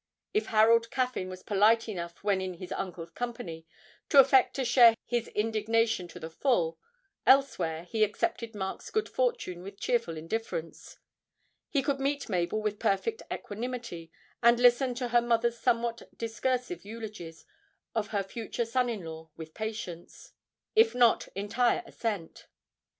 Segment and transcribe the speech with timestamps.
[0.33, 3.67] If Harold Caffyn was polite enough when in his uncle's company
[4.09, 6.79] to affect to share his indignation to the full,
[7.27, 10.97] elsewhere he accepted Mark's good fortune with cheerful indifference;
[11.69, 14.11] he could meet Mabel with perfect equanimity,
[14.41, 17.45] and listen to her mother's somewhat discursive eulogies
[17.93, 20.31] of her future son in law with patience,
[20.75, 22.47] if not entire assent.